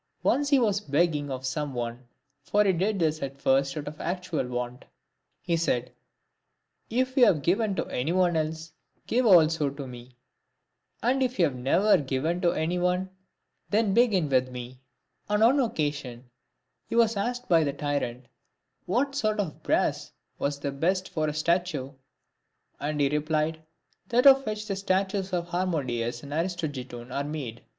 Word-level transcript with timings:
Once 0.23 0.49
he 0.49 0.57
was 0.57 0.79
begging 0.81 1.29
of 1.29 1.45
some 1.45 1.75
one 1.75 2.07
(for 2.41 2.63
he 2.63 2.73
did 2.73 2.97
this 2.97 3.21
at 3.21 3.39
first 3.39 3.77
out 3.77 3.87
of 3.87 4.01
actual 4.01 4.47
want), 4.47 4.83
he 5.43 5.55
said," 5.55 5.91
If 6.99 7.15
you 7.15 7.25
have 7.27 7.43
given 7.43 7.75
to 7.75 7.85
any 7.85 8.11
one 8.11 8.35
else, 8.35 8.73
give 9.05 9.27
also 9.27 9.69
to 9.69 9.85
me; 9.85 10.17
and 11.03 11.21
if 11.21 11.37
you 11.37 11.45
have 11.45 11.53
never 11.55 11.97
given 11.97 12.41
to 12.41 12.51
any 12.53 12.79
one, 12.79 13.11
then 13.69 13.93
begin 13.93 14.27
with 14.27 14.49
me," 14.49 14.79
On 15.29 15.41
one 15.41 15.59
occasion, 15.59 16.31
he 16.87 16.95
was 16.95 17.15
asked 17.15 17.47
by 17.47 17.63
the 17.63 17.71
tyrant," 17.71 18.25
What 18.87 19.13
sort 19.13 19.39
of 19.39 19.61
brass 19.61 20.13
was 20.39 20.59
the 20.59 20.71
best 20.71 21.09
for 21.09 21.27
a 21.27 21.33
statue?1' 21.35 21.93
and 22.79 22.99
he 22.99 23.07
replied," 23.07 23.61
That 24.09 24.25
of 24.25 24.47
which 24.47 24.65
the 24.65 24.75
statues 24.75 25.31
of 25.31 25.49
Har 25.49 25.67
modius 25.67 26.23
and 26.23 26.33
Aristogiton 26.33 27.11
are 27.13 27.23
made." 27.23 27.61